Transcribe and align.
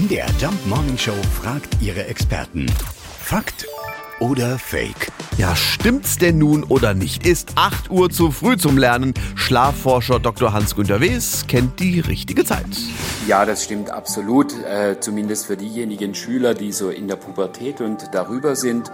MDR 0.00 0.28
Jump 0.38 0.66
Morning 0.66 0.96
Show 0.96 1.16
fragt 1.42 1.82
ihre 1.82 2.06
Experten. 2.06 2.64
Fakt 3.18 3.66
oder 4.18 4.58
Fake? 4.58 5.12
Ja, 5.36 5.54
stimmt's 5.54 6.16
denn 6.16 6.38
nun 6.38 6.64
oder 6.64 6.94
nicht? 6.94 7.26
Ist 7.26 7.52
8 7.56 7.90
Uhr 7.90 8.08
zu 8.08 8.30
früh 8.30 8.56
zum 8.56 8.78
Lernen? 8.78 9.12
Schlafforscher 9.34 10.18
Dr. 10.18 10.54
Hans-Günter 10.54 11.02
Wes 11.02 11.44
kennt 11.48 11.80
die 11.80 12.00
richtige 12.00 12.46
Zeit. 12.46 12.64
Ja, 13.26 13.44
das 13.44 13.64
stimmt 13.64 13.90
absolut. 13.90 14.54
Äh, 14.64 14.98
zumindest 15.00 15.46
für 15.46 15.58
diejenigen 15.58 16.14
Schüler, 16.14 16.54
die 16.54 16.72
so 16.72 16.88
in 16.88 17.06
der 17.06 17.16
Pubertät 17.16 17.82
und 17.82 18.08
darüber 18.12 18.56
sind. 18.56 18.90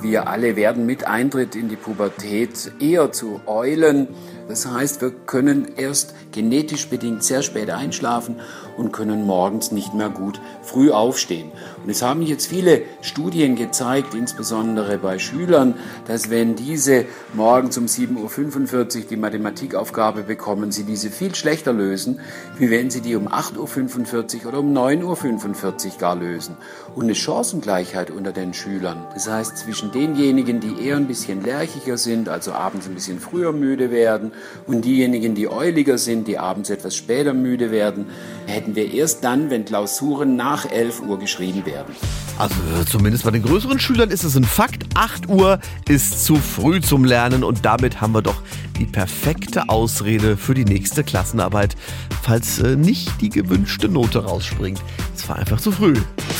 Wir 0.00 0.26
alle 0.26 0.56
werden 0.56 0.86
mit 0.86 1.06
Eintritt 1.06 1.54
in 1.54 1.68
die 1.68 1.76
Pubertät 1.76 2.72
eher 2.80 3.12
zu 3.12 3.40
Eulen. 3.46 4.08
Das 4.48 4.66
heißt, 4.66 5.00
wir 5.00 5.10
können 5.10 5.72
erst 5.76 6.14
genetisch 6.32 6.88
bedingt 6.88 7.22
sehr 7.22 7.42
spät 7.42 7.70
einschlafen 7.70 8.36
und 8.76 8.92
können 8.92 9.26
morgens 9.26 9.72
nicht 9.72 9.94
mehr 9.94 10.08
gut 10.08 10.40
früh 10.62 10.90
aufstehen. 10.90 11.52
Und 11.82 11.90
es 11.90 12.02
haben 12.02 12.22
jetzt 12.22 12.46
viele 12.46 12.82
Studien 13.02 13.56
gezeigt, 13.56 14.14
insbesondere 14.14 14.98
bei 14.98 15.18
Schülern, 15.18 15.74
dass 16.06 16.30
wenn 16.30 16.56
diese 16.56 17.04
morgens 17.34 17.78
um 17.78 17.86
7.45 17.86 18.98
Uhr 18.98 19.04
die 19.10 19.16
Mathematikaufgabe 19.16 20.22
bekommen, 20.22 20.72
sie 20.72 20.84
diese 20.84 21.10
viel 21.10 21.34
schlechter 21.34 21.72
lösen, 21.72 22.20
wie 22.58 22.70
wenn 22.70 22.90
sie 22.90 23.00
die 23.00 23.16
um 23.16 23.28
8.45 23.28 24.42
Uhr 24.42 24.48
oder 24.48 24.58
um 24.60 24.72
9.45 24.72 25.92
Uhr 25.92 25.98
gar 25.98 26.16
lösen. 26.16 26.56
Und 26.94 27.04
eine 27.04 27.14
Chancengleichheit 27.14 28.10
unter 28.10 28.32
den 28.32 28.54
Schülern. 28.54 29.06
Das 29.14 29.28
heißt, 29.28 29.58
zwischen 29.58 29.92
denjenigen, 29.92 30.60
die 30.60 30.86
eher 30.86 30.96
ein 30.96 31.08
bisschen 31.08 31.42
lerchiger 31.42 31.96
sind, 31.96 32.28
also 32.28 32.52
abends 32.52 32.86
ein 32.86 32.94
bisschen 32.94 33.20
früher 33.20 33.52
müde 33.52 33.90
werden, 33.90 34.31
und 34.66 34.84
diejenigen, 34.84 35.34
die 35.34 35.48
euliger 35.48 35.98
sind, 35.98 36.28
die 36.28 36.38
abends 36.38 36.70
etwas 36.70 36.94
später 36.94 37.34
müde 37.34 37.70
werden, 37.70 38.06
hätten 38.46 38.74
wir 38.74 38.92
erst 38.92 39.24
dann, 39.24 39.50
wenn 39.50 39.64
Klausuren 39.64 40.36
nach 40.36 40.70
11 40.70 41.02
Uhr 41.02 41.18
geschrieben 41.18 41.66
werden. 41.66 41.94
Also 42.38 42.56
zumindest 42.88 43.24
bei 43.24 43.30
den 43.30 43.42
größeren 43.42 43.78
Schülern 43.78 44.10
ist 44.10 44.24
es 44.24 44.36
ein 44.36 44.44
Fakt. 44.44 44.84
8 44.94 45.28
Uhr 45.28 45.60
ist 45.88 46.24
zu 46.24 46.36
früh 46.36 46.80
zum 46.80 47.04
Lernen 47.04 47.44
und 47.44 47.64
damit 47.64 48.00
haben 48.00 48.14
wir 48.14 48.22
doch 48.22 48.42
die 48.78 48.86
perfekte 48.86 49.68
Ausrede 49.68 50.36
für 50.36 50.54
die 50.54 50.64
nächste 50.64 51.04
Klassenarbeit, 51.04 51.76
falls 52.22 52.58
äh, 52.58 52.76
nicht 52.76 53.20
die 53.20 53.28
gewünschte 53.28 53.88
Note 53.88 54.24
rausspringt. 54.24 54.80
Es 55.14 55.28
war 55.28 55.36
einfach 55.36 55.60
zu 55.60 55.70
früh. 55.70 55.94